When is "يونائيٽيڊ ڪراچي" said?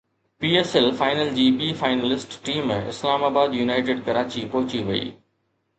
3.63-4.47